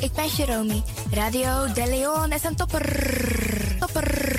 [0.00, 0.82] ik ben Jeromy.
[1.10, 2.86] Radio De Leon is een topper.
[3.78, 4.34] Topper.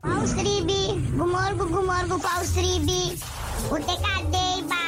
[0.00, 3.18] Paus Ribi, gumorgo gumorgo Paus Ribi.
[3.72, 4.84] Uteka deba.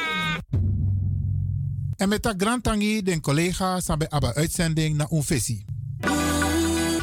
[1.97, 5.65] En met dat grand tangi den collega sabe aba uitzending na un fesi.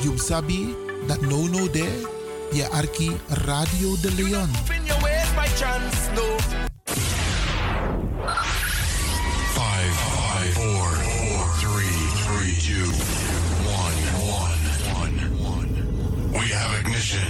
[0.03, 0.75] You sabi
[1.07, 2.15] dat no no de
[2.53, 4.49] je arki Radio de Leon.
[9.55, 12.91] Five, five, four, four, three, three, two,
[13.83, 13.99] one,
[14.41, 14.61] one,
[15.01, 15.73] one, one.
[16.33, 17.27] We have ignition.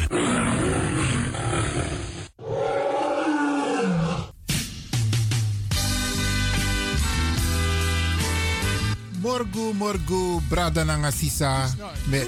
[9.22, 11.69] Morgu morgu brada nanga sisa
[12.10, 12.20] me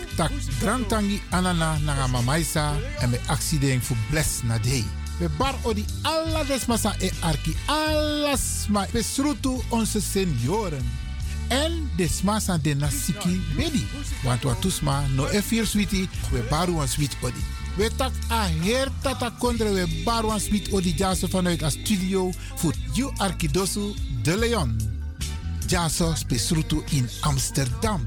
[0.59, 4.85] tak grand tangi anana nanga mamaisa en me accident fu bless na day.
[5.21, 10.85] We bar odi alla desmasa e arki alles ma besrutu onze senioren.
[11.49, 13.87] En desmasa de nasiki bedi.
[14.25, 17.45] Want wat tusma no e vier switi we baru een swit odi.
[17.77, 22.33] We tak a her tata kondre we baru een swit odi jase vanuit a studio
[22.57, 24.77] voor you arkidosu de Leon.
[25.67, 28.07] Jaso spesrutu in Amsterdam.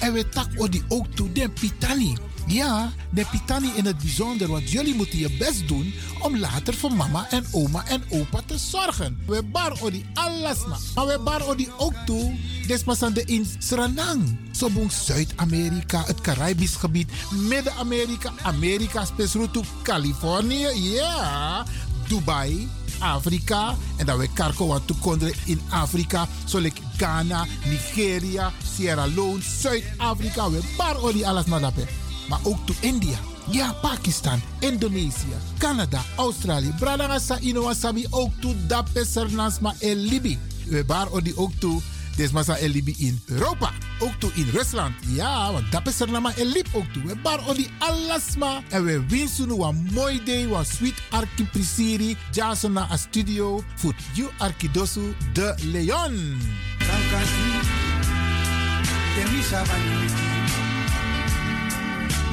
[0.00, 2.16] En we tak odi ook toe den Pitani.
[2.46, 6.92] Ja, de Pitani in het bijzonder, want jullie moeten je best doen om later voor
[6.92, 9.18] mama en oma en opa te zorgen.
[9.26, 10.58] We bar odi alles.
[10.94, 14.24] Maar we bar odi ook toe, desmasande in Suriname.
[14.52, 21.64] Sobong Zuid-Amerika, het Caribisch gebied, Midden-Amerika, Amerika, spesrutu Californië, ja,
[22.08, 23.74] Dubai, Afrika.
[23.96, 26.28] En dat we karko wat toekonderen in Afrika.
[26.44, 30.50] Zoals Ghana, Nigeria, Sierra Leone, Zuid-Afrika.
[30.50, 31.88] We bar odi alles maar daarbij.
[32.28, 33.18] Maar ook to India.
[33.50, 36.72] Ja, Pakistan, Indonesië, Canada, Australië.
[36.78, 40.38] Bradangasa Inowasabi ook to Dape Sernasma en Libi.
[40.66, 41.80] We bar odi ook to
[42.18, 43.70] Desmasa en Libi in Europa.
[43.98, 44.94] Ook toe in Rusland.
[45.06, 47.02] Ja, want dat is er nama en lip ook toe.
[47.06, 48.62] We bar odi alasma.
[48.68, 50.42] En we winsten een mooi day.
[50.42, 52.16] Een sweet arki prisiri.
[52.30, 53.62] Jason na a studio.
[53.74, 56.40] Voor you arkidosu de Leon.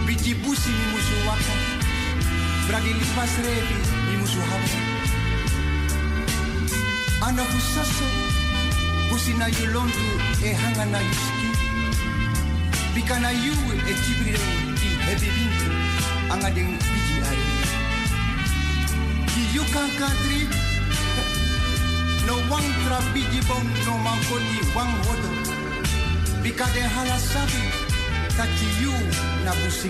[0.06, 1.54] Biti busi ni musu waka.
[2.68, 3.78] Bragi lipas revi
[4.10, 4.70] ni musu hawa.
[7.22, 8.06] Ana husaso,
[9.10, 10.06] busi na yulondu
[10.44, 11.48] e hanga na yuski.
[12.94, 13.54] Bika na yu
[13.92, 14.48] e tibrire
[14.80, 15.70] di hebi bintu.
[16.34, 17.16] Anga deng biji.
[19.32, 20.42] Ki yu kankatri,
[22.28, 23.40] no wang tra biji
[23.86, 25.32] no mankoti wang wodo.
[26.44, 27.62] Bika de hala sabi,
[28.38, 28.94] kaki yu
[29.46, 29.52] na.
[29.60, 29.90] Busi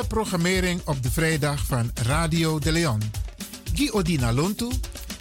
[0.00, 3.00] De programmering op de vrijdag van Radio de Leon.
[3.74, 4.68] Guy Odina Lontu,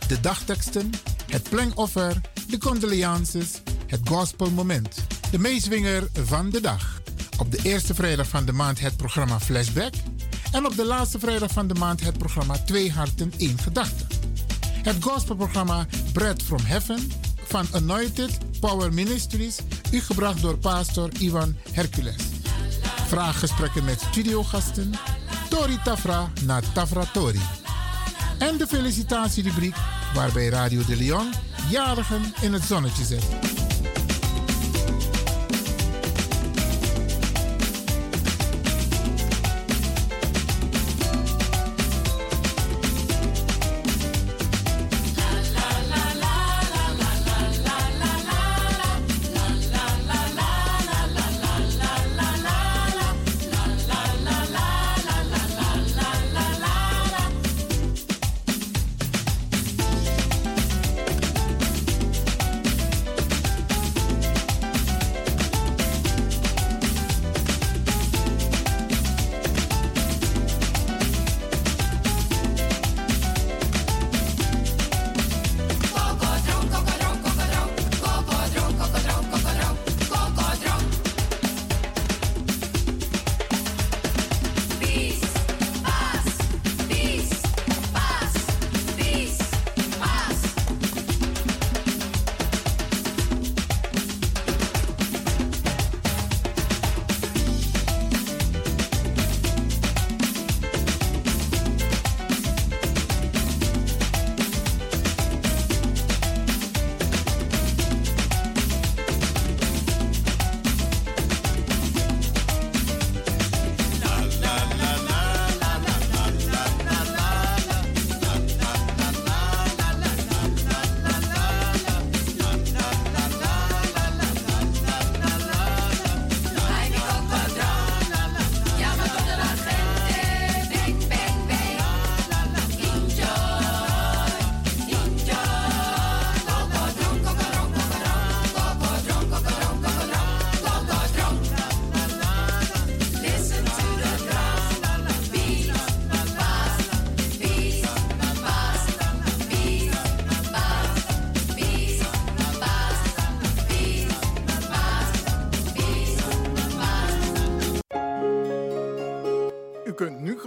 [0.08, 0.90] de dagteksten,
[1.30, 5.06] het plengoffer, de condolences, het gospelmoment.
[5.32, 7.02] De meeswinger van de dag.
[7.38, 9.94] Op de eerste vrijdag van de maand het programma Flashback.
[10.52, 14.06] En op de laatste vrijdag van de maand het programma Twee Harten, één Gedachte.
[14.84, 17.12] Het gospelprogramma Bread from Heaven
[17.44, 19.58] van Anointed Power Ministries,
[19.92, 22.29] u gebracht door pastor Ivan Hercules.
[23.10, 24.92] Vraaggesprekken met studiogasten,
[25.50, 27.42] Tori Tafra na Tafra Tori.
[28.38, 29.76] En de felicitatierubriek
[30.14, 31.34] waarbij Radio de Leon
[31.70, 33.59] jarigen in het zonnetje zet.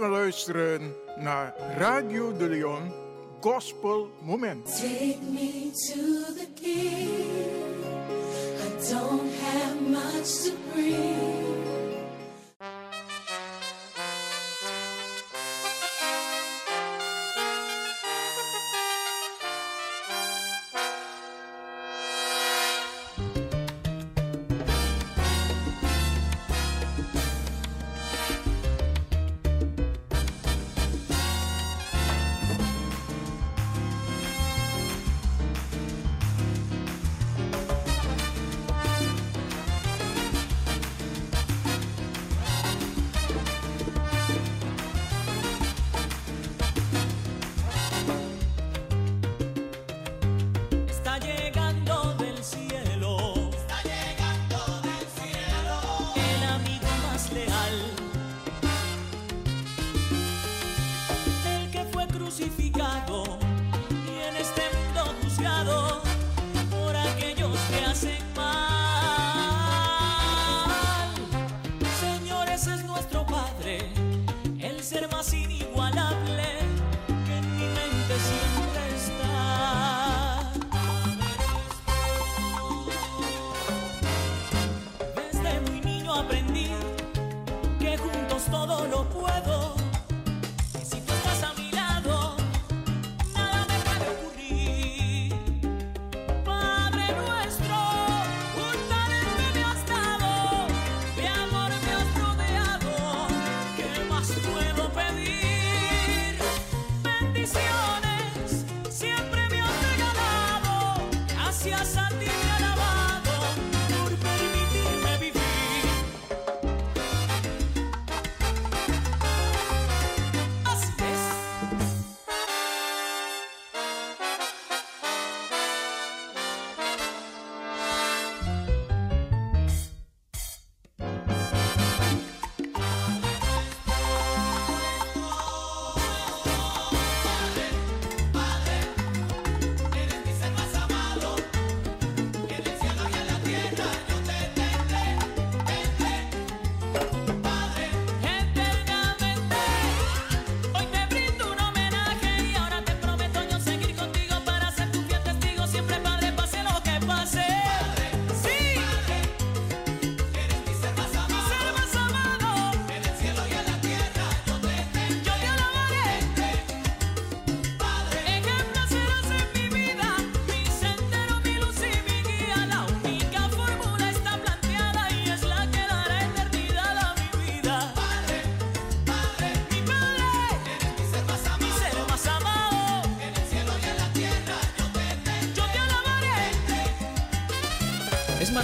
[0.09, 2.91] luisteren naar Radio de Leon
[3.41, 4.83] Gospel Moment.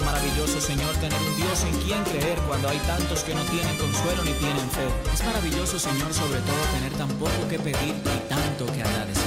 [0.00, 3.76] Es maravilloso, Señor, tener un Dios en quien creer cuando hay tantos que no tienen
[3.76, 4.88] consuelo ni tienen fe.
[5.12, 9.19] Es maravilloso, Señor, sobre todo tener tan poco que pedir y tanto que agradecer.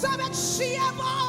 [0.00, 1.20] sabe que se é bom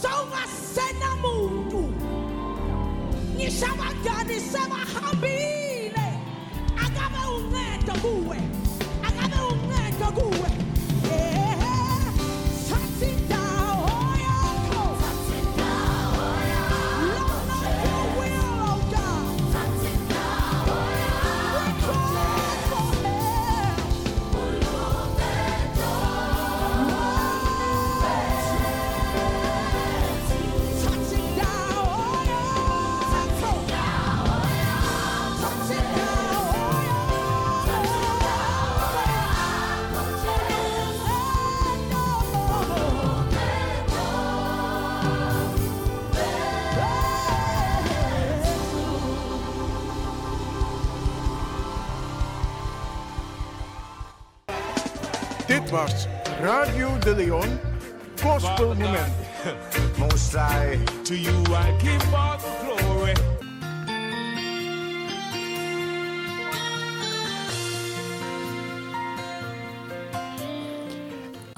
[0.00, 1.92] só uma cena mundo
[3.36, 6.06] ni chama gani sema habile
[6.84, 8.38] akabe ungeto kuwe
[9.08, 10.49] akabe ungeto kuwe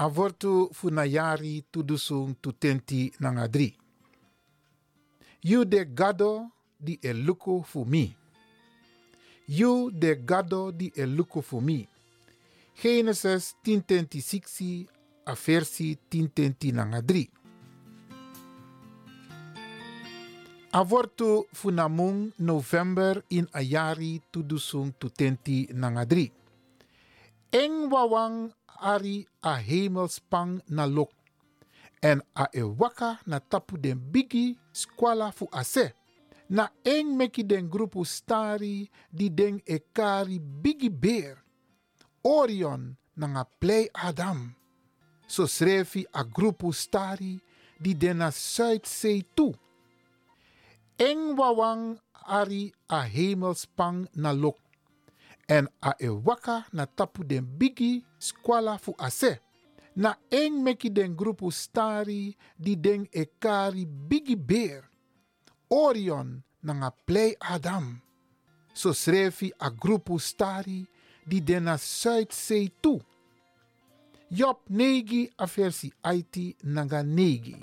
[0.02, 3.70] Avortu funayari tudusung tutenti nangadri.
[5.46, 8.10] You de gado di eluko mi.
[9.46, 11.86] You de gado di eluko mi.
[12.74, 14.88] Genesis 10:26
[15.24, 17.30] a versi 10:10 nangadri.
[20.72, 26.32] Avortu funamung November in ayari tudusung tutenti nangadri.
[27.52, 28.50] Eng wawang
[28.82, 31.14] ari a hemelspang na lok.
[32.02, 35.94] En a e waka na tapu den bigi skwala fu ase.
[36.50, 41.38] Na eng meki den grupu stari di den e kari bigi bear.
[42.26, 44.54] Orion na nga play Adam.
[45.26, 47.40] So srefi a grupu stari
[47.80, 49.54] di den na Zuidzee toe.
[50.98, 54.61] Eng wawang ari a hemelspang na lok
[55.48, 59.38] en a e waka na tapu den bigi skwala fu ase.
[59.96, 64.88] Na eng meki den grupu stari di den e kari bigi bear.
[65.70, 68.00] Orion na nga play Adam.
[68.74, 70.86] So srefi a grupu stari
[71.26, 73.00] di den na Zuidzee toe.
[74.30, 77.56] Job negi a versi IT naga negi.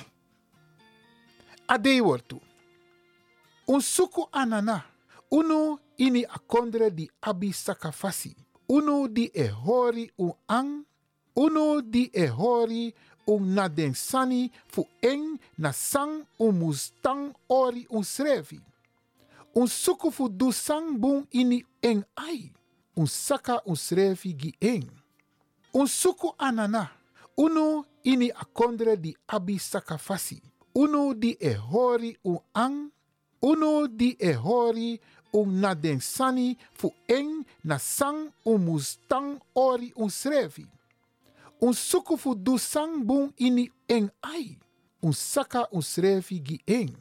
[1.68, 2.40] Ade wortu.
[3.68, 4.84] Un suku anana.
[5.32, 8.36] Unu ini akondre di abi sakafasi.
[8.72, 10.86] Unu di e hori un ang.
[11.36, 12.94] Unu di e hori
[13.28, 18.60] un na den sani fu eng na sang un mustang ori un srevi.
[19.56, 22.52] Un suku fu du sang bun ini eng ai.
[22.96, 24.88] Un saka un srevi gi eng.
[25.74, 26.90] Un suku anana.
[27.38, 30.42] Unu ini akondre di abi sakafasi.
[30.76, 32.92] Unu di e hori un ang.
[33.42, 35.00] Unu di e hori
[35.34, 40.66] un na den sani fu eng na sang un mustang ori un srevi.
[41.62, 44.58] Un suku fu du sang bun ini eng ai.
[45.02, 46.96] Un saka un srevi gi eng.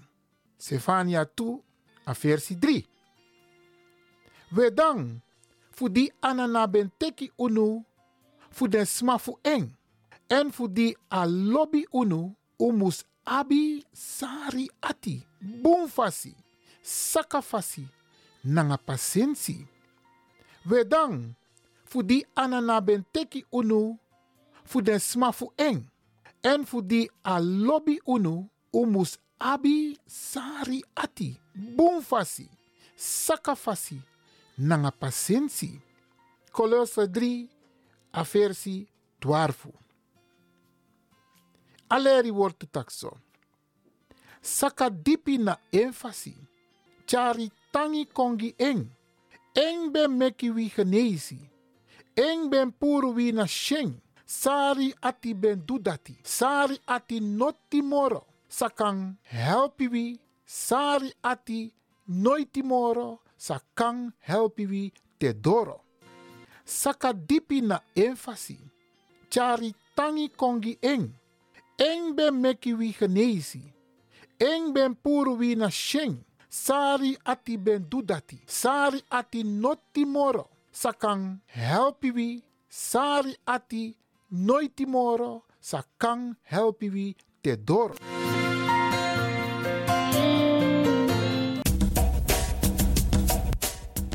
[0.58, 1.62] Sefania tu
[2.04, 2.84] a versi 3.
[4.56, 5.20] We dan
[5.70, 7.84] fu di anana ben teki unu
[8.50, 9.70] fu den sma fu eng.
[10.28, 15.22] En fu di a lobby unu umus abi sari ati.
[15.40, 16.34] Bun fasi.
[16.82, 17.86] Saka fasi.
[18.44, 19.66] Nanga pasensi.
[20.64, 21.34] We dan
[21.84, 23.98] fu di anana ben teki unu
[24.64, 25.86] fu den sma fu eng.
[26.42, 31.40] En fu di a lobby unu umus abi sari ati.
[31.54, 32.48] Bun fasi.
[32.94, 34.00] Saka fasi.
[34.56, 35.80] Nanga pasensi.
[36.50, 37.48] Colosse 3
[38.10, 38.86] a versi
[39.18, 39.72] 12.
[41.86, 43.20] Aleri wordt takso.
[44.40, 46.34] Saka dipi na enfasi.
[47.04, 48.90] Chari tangi kongi eng.
[49.54, 50.70] Eng ben meki wi.
[52.16, 54.00] Eng ben puru wi na sheng.
[54.26, 56.16] Sari ati ben dudati.
[56.22, 58.26] Sari ati noti moro.
[58.48, 60.18] Sakang helpi wi.
[60.44, 61.72] Sari ati
[62.08, 63.20] noiti moro.
[63.36, 65.32] Sakang helpi wi te.
[66.64, 68.58] Saka dipi na enfasi.
[69.30, 71.14] Chari tangi kongi eng.
[71.78, 72.94] Eng ben meki wi.
[74.38, 76.27] Eng ben puru wi na sheng.
[76.48, 78.40] Sari ati ben dudati.
[78.46, 80.48] Sari ati noti moro.
[80.72, 82.42] Sakang helpi wi.
[82.68, 83.94] Sari ati
[84.32, 85.44] noiti moro.
[85.60, 87.94] Sakang helpi wi te doro.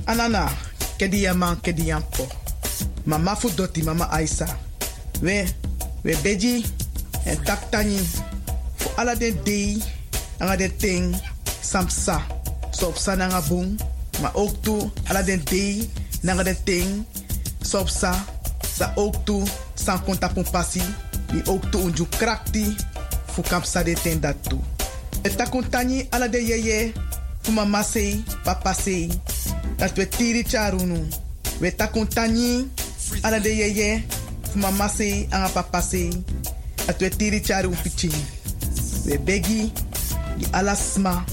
[0.05, 0.49] Anana,
[0.97, 2.25] kedi yaman kedi yampo.
[3.05, 4.47] Mama fu doti mama Aisa.
[5.21, 5.45] We,
[6.03, 6.65] we beji
[7.25, 7.99] en taktani
[8.77, 9.77] fu ala den dei
[10.41, 11.15] anga den ting
[11.63, 12.19] samsa.
[12.71, 13.79] So op sa nanga bung,
[14.21, 14.63] ma ook
[16.63, 17.05] ting
[17.61, 18.13] so op sa
[18.95, 19.15] ook
[19.73, 20.81] san konta pun pasi
[21.73, 22.75] unju krakti
[23.33, 24.59] fu kapsa de ten dat tu.
[25.23, 26.93] E takuntani ala yeye
[27.41, 29.09] fu mama sei, papa sei
[29.77, 31.07] dat we tiri charunu.
[31.59, 32.67] We takuntani
[33.21, 34.03] ala yeye
[34.51, 36.23] fu mama sei anga papa sei
[36.85, 37.71] dat we tiri charu.
[39.05, 39.71] We begi
[40.37, 41.25] di ala sma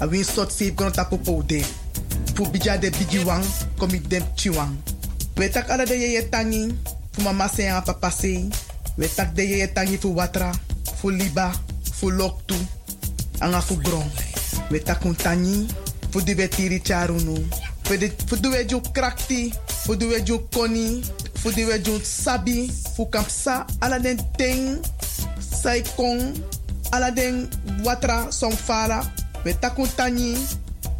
[0.00, 1.62] a win sot sip kono tapu poude.
[2.34, 3.44] Fu bija de bigi wang
[3.78, 4.76] komi dem chiwang.
[5.36, 6.74] We tak ala de yeye tangi
[7.12, 8.48] fu mama sei anga papa sei.
[8.98, 10.52] We tak de yeye tangi fu watra,
[11.00, 11.52] fu liba,
[11.92, 12.56] fu loktu,
[13.40, 14.08] anga fu gron.
[14.70, 15.68] We takuntani
[16.10, 17.36] fu di we tiri charunu.
[17.84, 17.94] Fu
[18.26, 21.02] fu duwe ju krakti, fu duwe ju koni,
[21.40, 22.68] Fu di we jun sabi.
[22.68, 23.64] Fu kamp sa.
[23.80, 24.76] Ala den ting.
[25.40, 26.36] Sai kong.
[26.92, 27.48] Ala den
[27.84, 29.00] watra som fala.
[29.44, 30.36] We takun tani.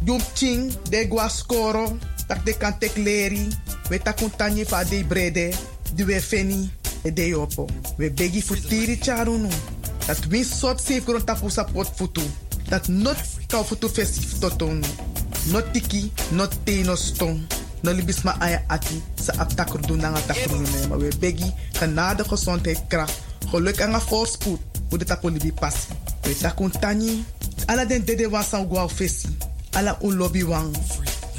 [0.05, 0.73] Jum ching.
[0.89, 1.97] De gwa skoro.
[2.27, 3.47] Tak de kan tek leri.
[3.89, 5.53] We takun tani fa de brede.
[5.93, 6.71] Di we feni.
[7.03, 7.65] E de yopo.
[7.97, 9.49] We begi fu tiri charunu.
[10.05, 12.21] Dat win sort safe grond tapu sapot futu.
[12.69, 14.85] Dat not kau futu festif totonu.
[15.51, 17.41] Not tiki, not te no stong.
[17.81, 20.61] No libis ma aya ati sa aptakur doen nanga takur.
[20.89, 23.21] Maar we begi genade gezondheid kracht.
[23.49, 24.59] Geluk en voorspoed.
[24.89, 25.87] Hoe de tapu libi passi.
[26.21, 27.25] We takun tani.
[27.65, 29.27] Ala den dede wan san gwa fesi.
[29.71, 30.75] Ala un lobby wang.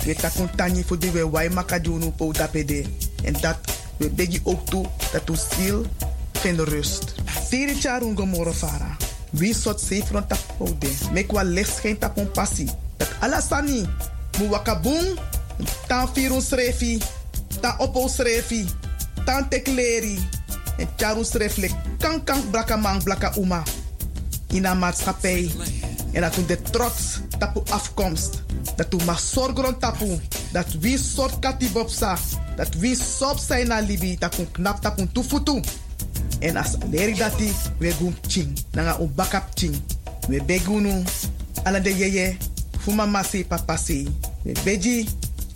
[0.04, 2.84] We takun tani voor die we wai makadunu po tapede.
[3.24, 3.56] En dat
[3.96, 5.86] we begi ook toe dat u ziel
[6.32, 7.14] vindt rust.
[7.48, 8.96] Tiri charun gomoro fara.
[9.30, 10.88] Wie sot safe rond tapode.
[11.12, 12.70] Mek wa licht geen tapon passie.
[12.96, 13.86] Dat alasani.
[14.38, 15.18] Mu wakabung.
[15.86, 17.02] Tan firun srefi.
[17.60, 18.66] Tan opo srefi.
[19.24, 20.18] Tan tekleri.
[20.76, 21.26] En charun.
[21.98, 23.62] Kan kan blaka man blaka uma.
[24.48, 25.52] In maatschappij.
[26.12, 28.42] En dat u de trots tapu afkomst.
[28.76, 30.20] Dat u mag zorgen tapu.
[30.52, 32.18] Dat wie soort katibopsa.
[32.56, 34.16] Dat wie sop zijn na libi.
[34.18, 35.62] Dat kun knap tapu tufutu.
[36.38, 38.58] En leri dati, we gum ching.
[38.70, 39.76] Nanga un bakap ching.
[40.28, 41.02] We begunu.
[41.62, 42.36] Ala de yeye.
[42.78, 44.08] Fuma masi papasi.
[44.42, 45.08] We beji.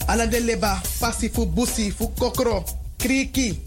[0.06, 0.80] Ala de leba.
[0.98, 1.92] Pasi fu busi.
[1.92, 2.64] Fu kokro.
[2.96, 3.62] Kriki.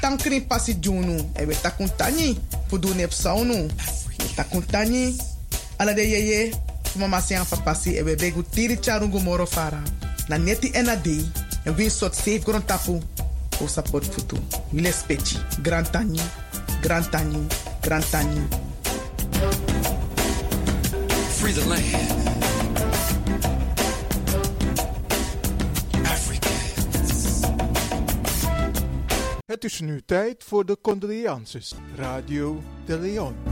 [0.00, 1.30] Tankri pasi junu.
[1.34, 2.38] E we takun tani.
[2.68, 3.68] Fu du nep saunu.
[4.18, 5.16] We takun tani.
[5.82, 6.52] Ala de yeye.
[6.92, 7.96] Fuma masi an papasi.
[7.98, 9.82] E we begu tiri charungu moro fara.
[10.28, 11.26] Na neti ena dei.
[11.64, 13.00] En we sot safe grond tapu.
[13.60, 14.36] O support futu.
[14.72, 15.36] Wile speci.
[15.62, 16.20] Grand tani.
[16.82, 17.46] Grand Tani,
[17.80, 18.42] Grand Tani.
[21.38, 21.84] Free the land.
[29.46, 31.74] Het is nu tijd voor de condolences.
[31.96, 33.51] Radio de Leon.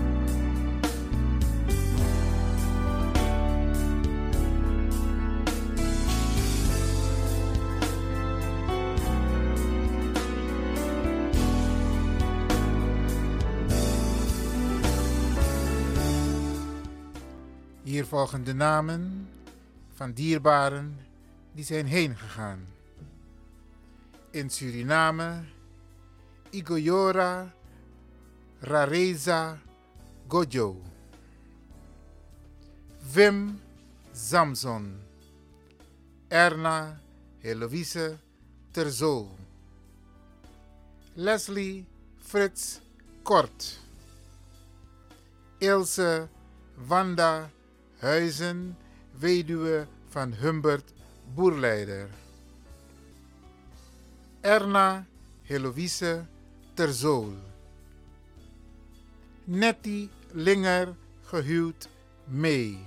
[18.11, 19.29] Volgen de namen
[19.95, 20.99] van dierbaren
[21.53, 22.67] die zijn heen gegaan.
[24.31, 25.43] In Suriname,
[26.51, 27.53] Igoyora
[28.61, 29.59] Rareza
[30.29, 30.77] Gojo.
[33.13, 33.61] Wim
[34.13, 35.01] Samson.
[36.29, 37.01] Erna
[37.39, 38.19] Heloïse
[38.71, 39.37] Terzo.
[41.15, 41.87] Leslie
[42.19, 42.81] Frits
[43.23, 43.79] Kort.
[45.59, 46.29] Ilse
[46.75, 47.51] Wanda
[48.01, 48.77] Huizen,
[49.19, 50.93] weduwe van Humbert
[51.35, 52.09] Boerleider.
[54.41, 55.07] Erna
[55.43, 56.27] Heloïse
[56.75, 57.35] Terzool.
[59.45, 60.95] Nettie Linger,
[61.29, 61.89] gehuwd
[62.25, 62.79] mee.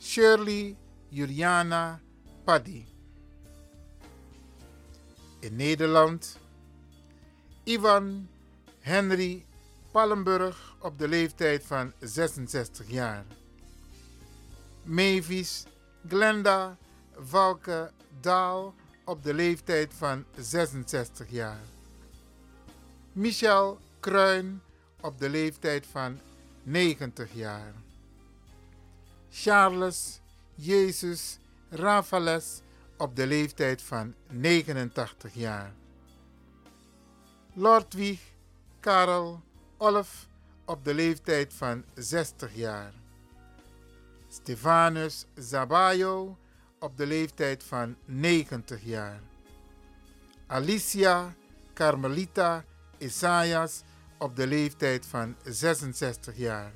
[0.00, 0.76] Shirley
[1.08, 2.00] Juliana
[2.44, 2.84] Paddy.
[5.40, 6.38] In Nederland
[7.64, 8.28] Ivan
[8.80, 9.45] Henry
[9.96, 13.24] Pallenburg op de leeftijd van 66 jaar.
[14.82, 15.64] Mavis
[16.08, 16.76] Glenda
[17.18, 21.60] Valke Daal op de leeftijd van 66 jaar.
[23.12, 24.62] Michel Kruin
[25.00, 26.20] op de leeftijd van
[26.62, 27.74] 90 jaar.
[29.30, 30.20] Charles
[30.54, 31.38] Jezus
[31.70, 32.60] Rafales
[32.96, 35.72] op de leeftijd van 89 jaar.
[37.52, 38.20] Lordwig
[38.80, 39.44] Karel
[39.78, 40.28] Olf
[40.64, 42.92] op de leeftijd van 60 jaar.
[44.28, 46.36] Stefanus Zabayo
[46.78, 49.20] op de leeftijd van 90 jaar.
[50.46, 51.34] Alicia
[51.74, 52.64] Carmelita
[52.98, 53.82] Isaias
[54.18, 56.72] op de leeftijd van 66 jaar.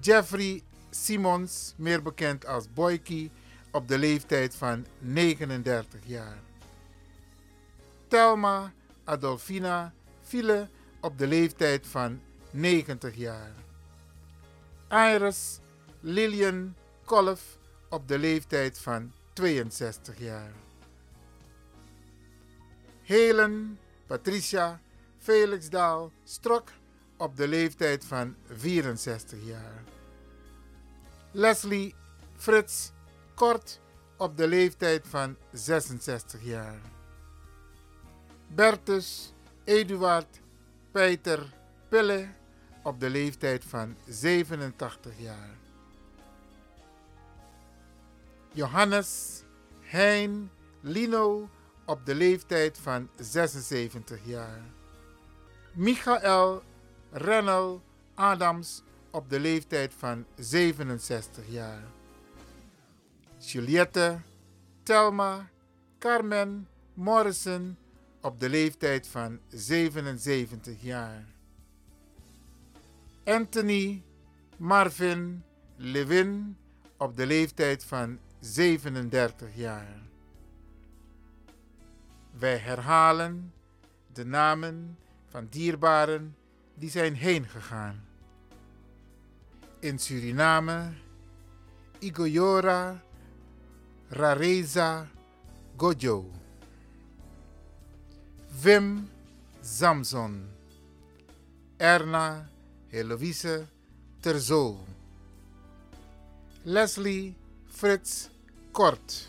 [0.00, 3.30] Jeffrey Simons, meer bekend als Boyki,
[3.70, 6.38] op de leeftijd van 39 jaar.
[8.08, 8.72] Telma
[9.04, 10.68] Adolfina File
[11.04, 13.52] op de leeftijd van 90 jaar.
[14.90, 15.58] Iris
[16.00, 20.52] Lillian Kolf op de leeftijd van 62 jaar.
[23.02, 24.80] Helen Patricia
[25.18, 26.68] Felixdaal Strok
[27.16, 29.82] op de leeftijd van 64 jaar.
[31.30, 31.94] Leslie
[32.36, 32.92] Frits
[33.34, 33.80] Kort
[34.16, 36.80] op de leeftijd van 66 jaar.
[38.46, 39.32] Bertus
[39.64, 40.42] Eduard
[40.94, 41.52] Peter
[41.88, 42.28] Pille
[42.82, 45.50] op de leeftijd van 87 jaar.
[48.52, 49.42] Johannes
[49.80, 51.48] Hein Lino
[51.84, 54.60] op de leeftijd van 76 jaar.
[55.72, 56.62] Michael
[57.10, 57.82] Rennel
[58.14, 61.82] Adams op de leeftijd van 67 jaar.
[63.38, 64.20] Juliette
[64.82, 65.48] Telma
[65.98, 67.76] Carmen Morrison
[68.24, 71.24] op de leeftijd van 77 jaar.
[73.24, 74.02] Anthony
[74.56, 75.42] Marvin
[75.76, 76.56] Levin
[76.96, 80.02] op de leeftijd van 37 jaar.
[82.38, 83.52] Wij herhalen
[84.12, 86.36] de namen van dierbaren
[86.74, 88.04] die zijn heen gegaan.
[89.78, 90.92] In Suriname,
[91.98, 93.02] Igoyora
[94.08, 95.08] Rareza
[95.76, 96.42] Gojo.
[98.62, 99.08] Wim
[99.62, 100.48] Samson.
[101.80, 102.46] Erna
[102.92, 103.66] Heloïse
[104.22, 104.78] Terzo.
[106.64, 107.34] Leslie
[107.68, 108.28] Frits
[108.72, 109.28] Kort.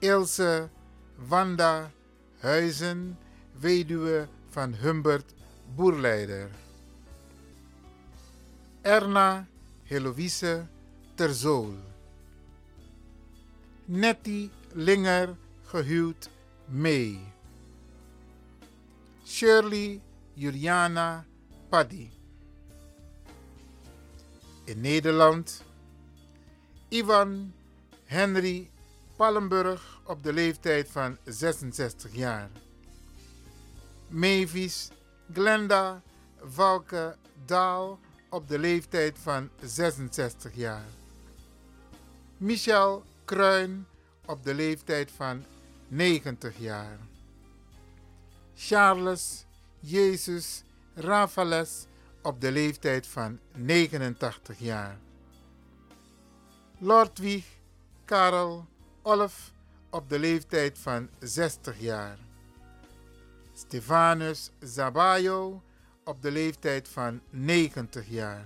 [0.00, 0.68] Ilse
[1.30, 1.90] Wanda
[2.42, 3.16] Huizen,
[3.60, 5.34] weduwe van Humbert
[5.76, 6.50] Boerleider.
[8.82, 9.46] Erna
[9.88, 10.66] Heloïse
[11.14, 11.76] Terzool.
[13.86, 15.36] Nettie Linger,
[15.70, 16.28] gehuwd
[16.66, 17.35] mee.
[19.26, 20.00] Shirley
[20.36, 21.26] Juliana
[21.68, 22.10] Paddy.
[24.64, 25.64] In Nederland
[26.90, 27.52] Ivan
[28.04, 28.70] Henry
[29.16, 32.50] Pallenburg op de leeftijd van 66 jaar.
[34.08, 34.90] Mavis
[35.32, 36.02] Glenda
[36.40, 37.98] Valke Daal
[38.30, 40.86] op de leeftijd van 66 jaar.
[42.36, 43.86] Michel Kruin
[44.26, 45.44] op de leeftijd van
[45.88, 46.98] 90 jaar.
[48.58, 49.44] Charles
[49.80, 50.62] Jezus
[50.94, 51.86] Rafales
[52.22, 54.98] op de leeftijd van 89 jaar.
[56.78, 57.44] Lordwig
[58.04, 58.66] Karel
[59.02, 59.52] Olf
[59.90, 62.18] op de leeftijd van 60 jaar.
[63.54, 65.62] Stefanus Zabayo
[66.04, 68.44] op de leeftijd van 90 jaar.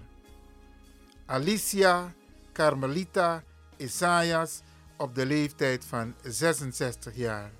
[1.26, 2.12] Alicia
[2.52, 3.42] Carmelita
[3.76, 4.60] Isaias
[4.96, 7.50] op de leeftijd van 66 jaar.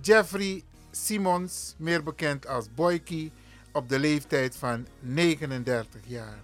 [0.00, 3.32] Jeffrey Simons, meer bekend als Boyki,
[3.72, 6.38] op de leeftijd van 39 jaar.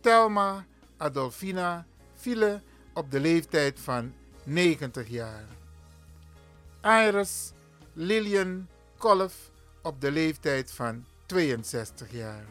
[0.00, 0.64] Telma
[0.96, 2.60] Adolfina File
[2.92, 4.12] op de leeftijd van
[4.44, 5.44] 90 jaar.
[6.82, 7.52] Iris
[7.92, 8.68] Lillian
[8.98, 9.50] Kolf
[9.82, 12.44] op de leeftijd van 62 jaar.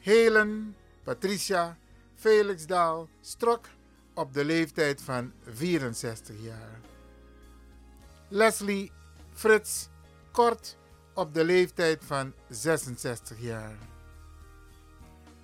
[0.00, 1.76] Helen Patricia
[2.14, 3.66] Felixdaal Strok
[4.14, 6.80] op de leeftijd van 64 jaar.
[8.28, 8.92] Leslie
[9.32, 9.88] Frits
[10.32, 10.76] Kort
[11.14, 13.78] op de leeftijd van 66 jaar.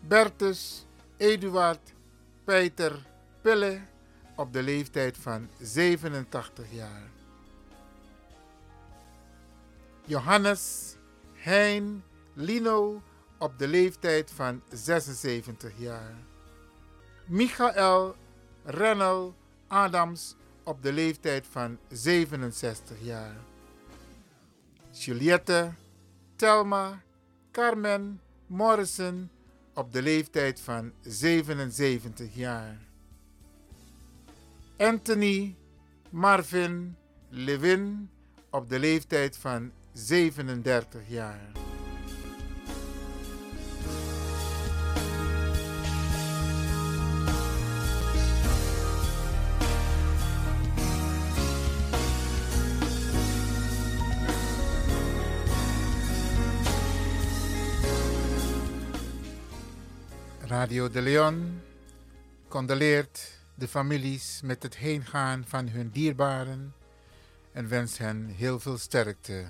[0.00, 1.94] Bertus Eduard
[2.44, 3.06] Peter
[3.40, 3.80] Pille
[4.36, 7.10] op de leeftijd van 87 jaar.
[10.04, 10.96] Johannes
[11.34, 13.02] Hein Lino
[13.38, 16.16] op de leeftijd van 76 jaar.
[17.26, 18.16] Michael
[18.64, 19.34] Rennel
[19.66, 23.37] Adams op de leeftijd van 67 jaar.
[24.90, 25.72] Juliette
[26.37, 27.03] Telma
[27.51, 29.31] Carmen Morrison
[29.75, 32.79] op de leeftijd van 77 jaar.
[34.77, 35.57] Anthony
[36.11, 36.96] Marvin
[37.29, 38.11] Levin
[38.51, 41.71] op de leeftijd van 37 jaar.
[60.52, 61.60] Radio de Leon
[62.48, 66.74] condoleert de families met het heengaan van hun dierbaren
[67.52, 69.44] en wenst hen heel veel sterkte.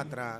[0.00, 0.37] atrás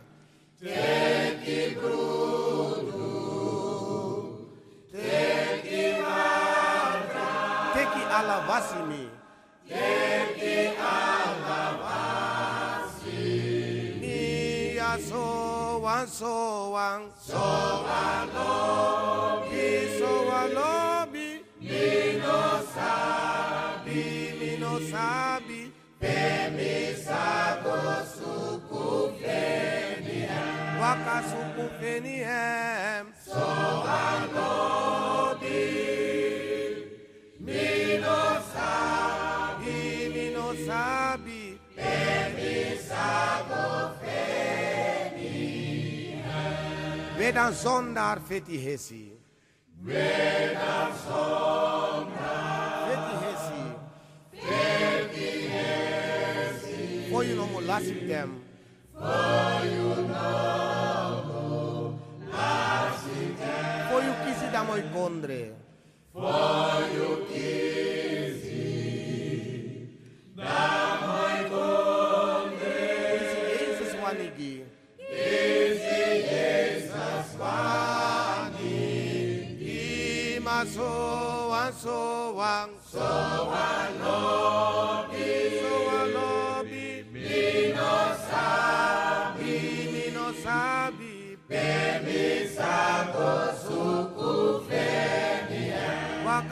[47.29, 49.13] Medan sondar fethihesi.
[49.85, 53.65] Medan sondar fethihesi.
[54.33, 55.53] Fethihesi.
[57.11, 58.31] For you no more lasting them.
[58.97, 60.25] For you no
[61.29, 61.93] more
[62.33, 63.89] lasting them.
[63.91, 65.43] For you kisi damoi pondre.
[66.15, 67.98] For you kisi.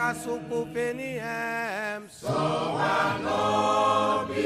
[0.08, 2.08] asukupeni em.
[2.08, 2.28] So
[3.18, 4.36] anobi.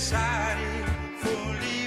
[0.00, 0.86] decided
[1.18, 1.79] fully.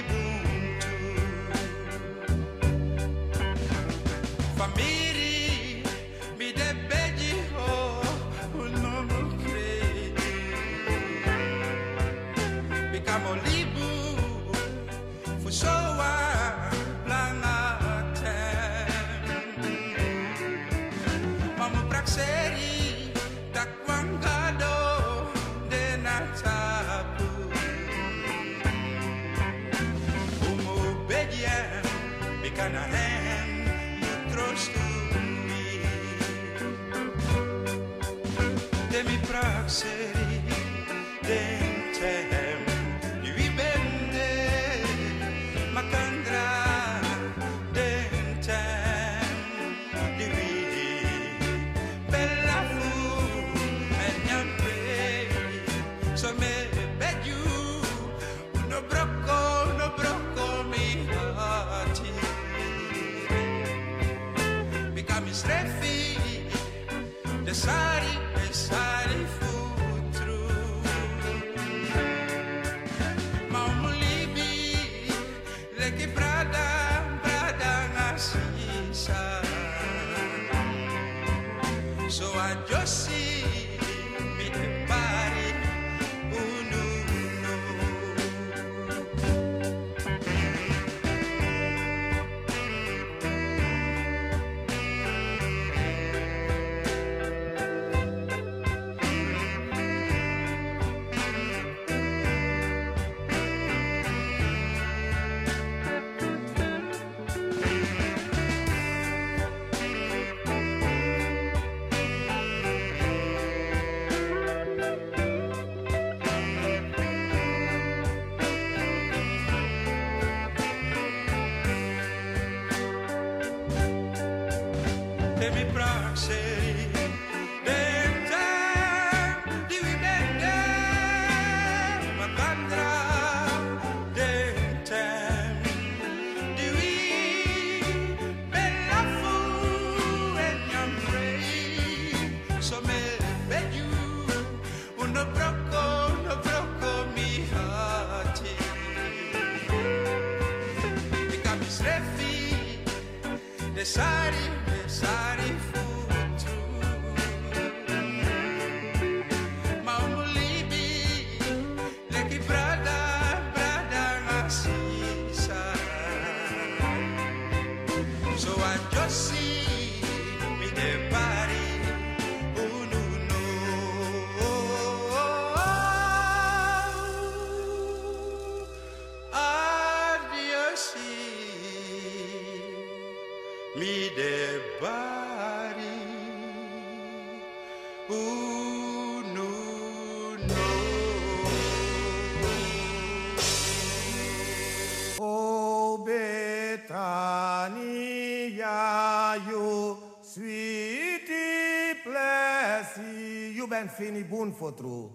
[203.96, 204.06] Plessie.
[204.06, 205.10] You ben fini boon for true.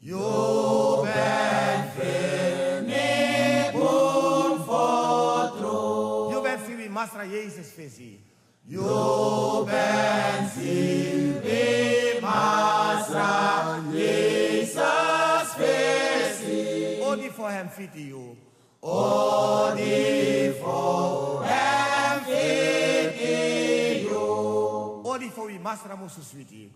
[0.00, 6.30] You ben fini boon for true.
[6.30, 8.20] You ben fini Masra Jezus visie.
[8.66, 17.02] You ben fini Masra Jezus visie.
[17.02, 18.36] Odi voor hem fiti you.
[18.80, 25.02] Odi voor hem fiti you.
[25.04, 26.72] Odi voor wie Masra moesu sweetie.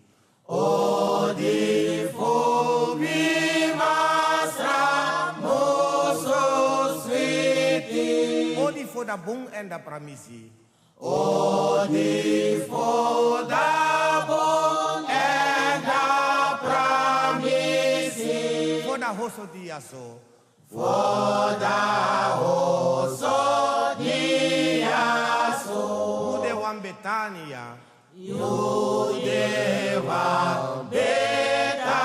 [0.48, 8.58] Odi voor wie Masra moesu sweetie.
[8.58, 10.52] Odi voor de bong en de pramisi.
[10.98, 18.36] Odi voor de bong en de pramisi.
[18.86, 20.20] Voor de hoso diaso.
[20.70, 21.82] Voor de
[22.38, 23.36] hoso
[23.98, 25.80] diaso.
[26.38, 27.76] Ude wan Betania.
[28.18, 29.36] Judeva
[30.90, 32.00] Betania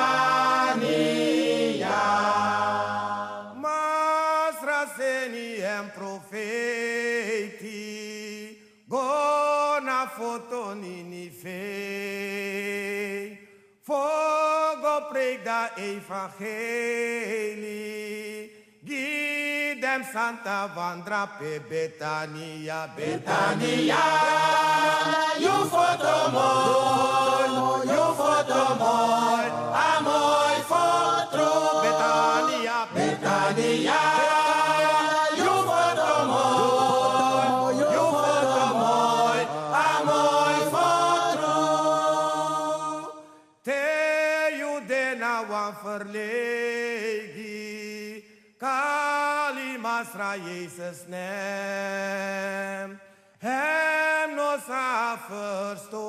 [3.56, 7.72] Mas raseni em profeti
[8.90, 11.52] Gona fotonini fei
[13.82, 17.22] Fogo prega evangelii
[19.92, 23.98] Betlehem Santa Vandra pe Betania, Betania,
[25.38, 29.22] you for the more, you for the more.
[50.32, 53.00] Masra Jezus naam.
[53.40, 56.00] Hem no sa verstoten.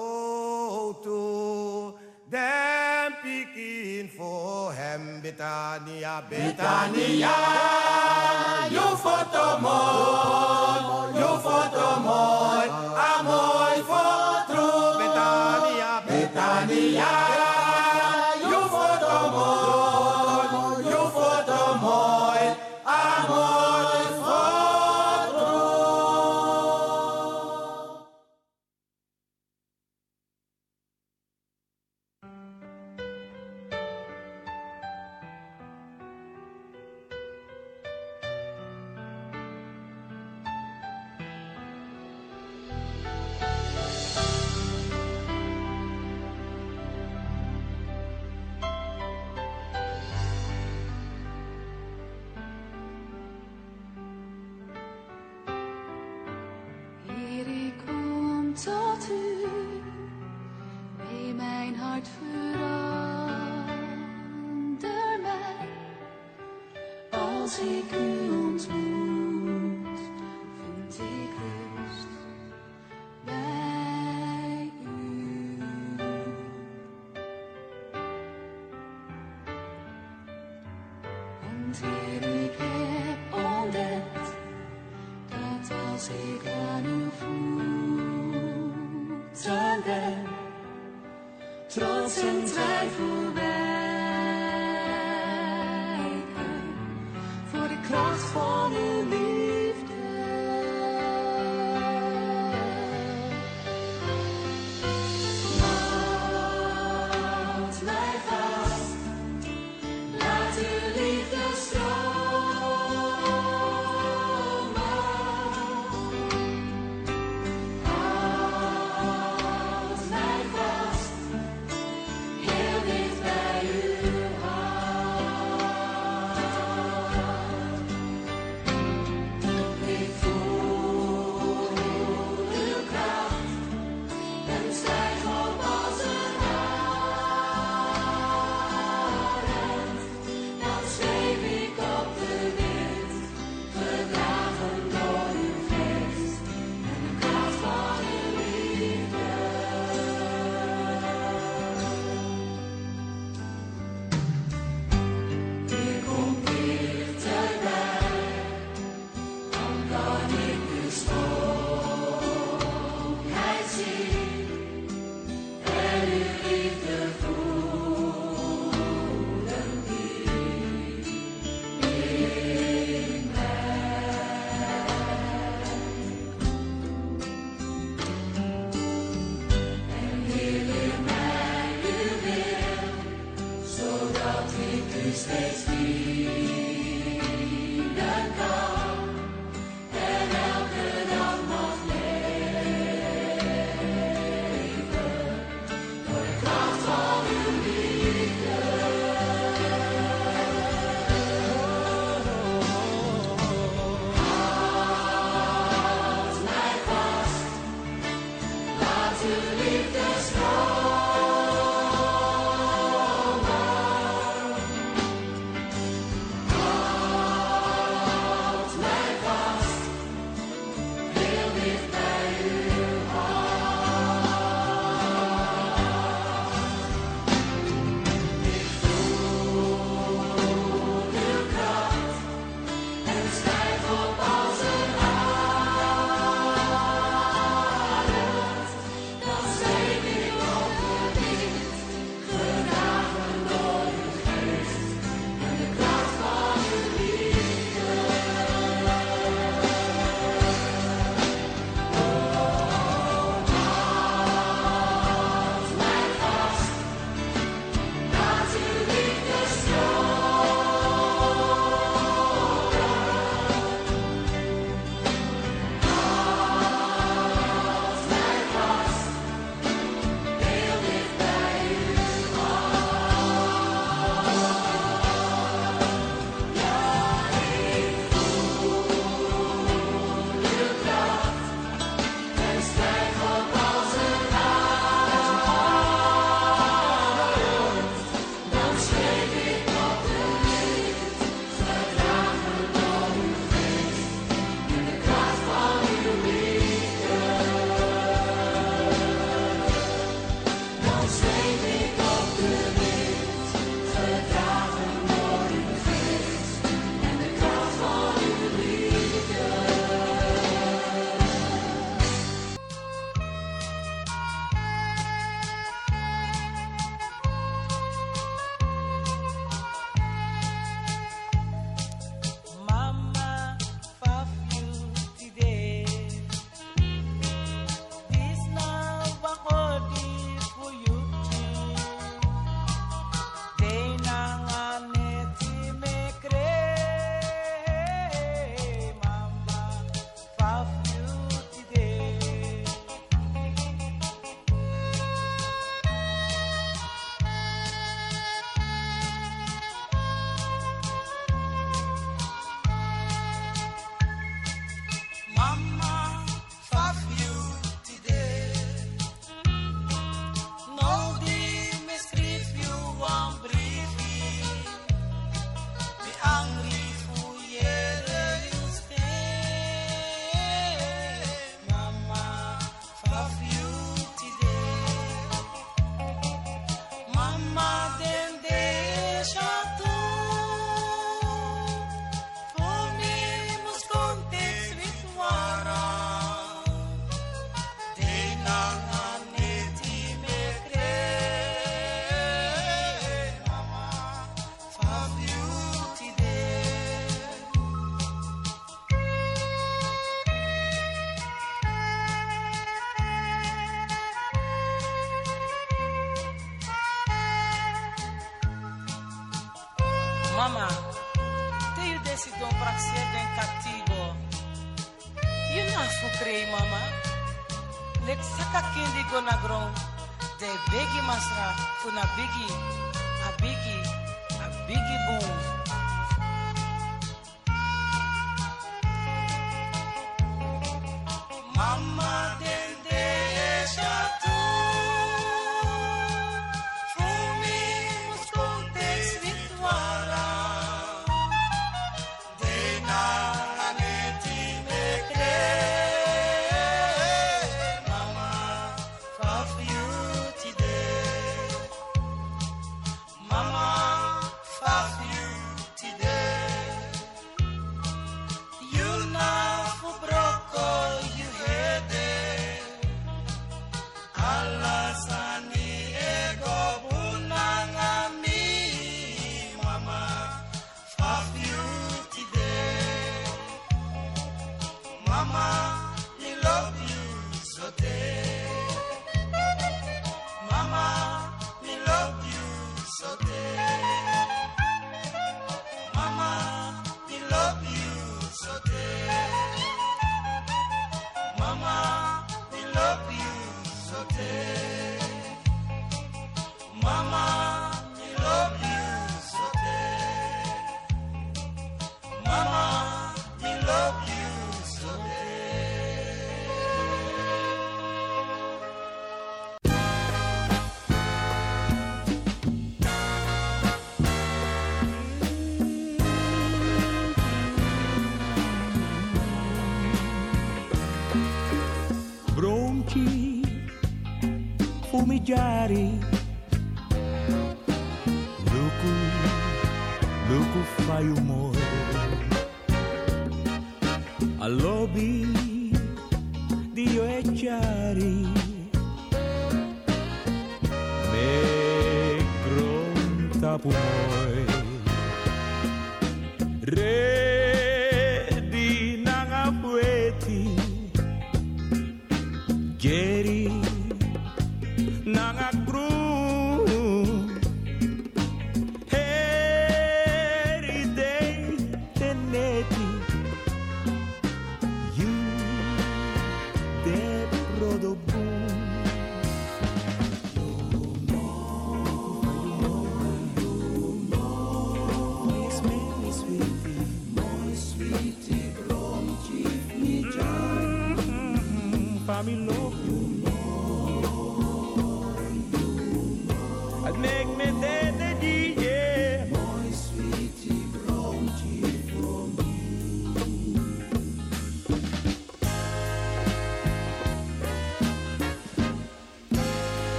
[2.31, 7.37] Dem pikin voor hem Betania, Betania.
[8.70, 14.62] You foto mooi, you foto mooi, a mooi foto.
[14.99, 17.11] Betania, Betania.
[17.29, 17.51] You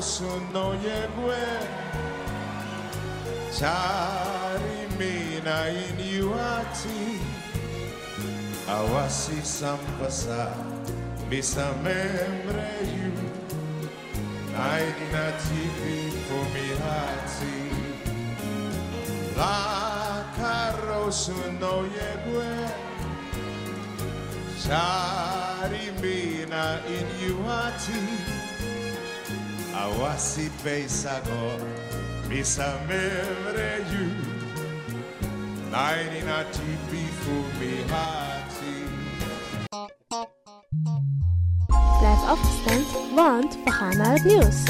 [0.00, 1.68] σου νογεγουέ
[3.58, 7.18] Chari mina in yuati.
[8.68, 10.54] Awasi sampasa
[11.28, 13.12] Misa membre you
[14.54, 17.58] Aigna tipi fumihati
[19.38, 19.58] La
[20.36, 22.54] carosu no yegue
[24.62, 26.64] Chari mina
[26.96, 28.17] in yuati
[29.82, 31.42] awasi beisago
[32.28, 34.06] misamemre you
[35.70, 38.76] naini na tipi fumi hati
[41.98, 44.62] Blijf afgestemd, want we gaan naar het nieuws.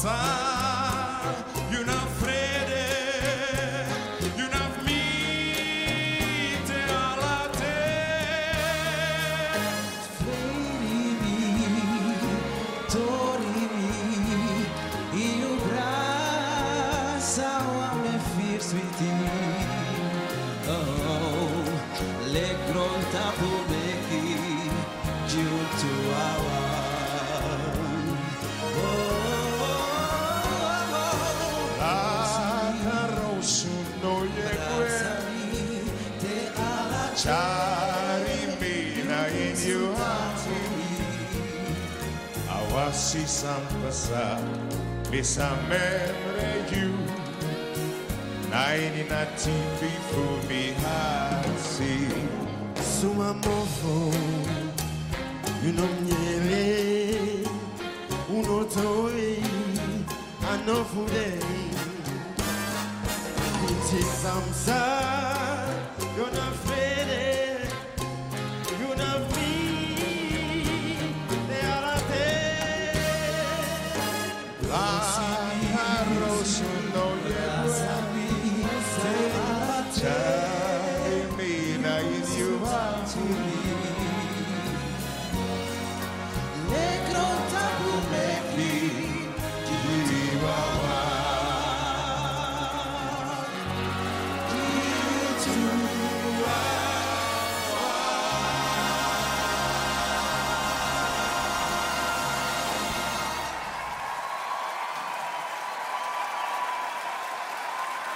[0.00, 0.49] sorry
[45.10, 46.94] This a memory you
[48.48, 52.06] Nine in a TV for me heart see
[52.76, 54.12] Suma mofo.
[55.64, 55.88] You know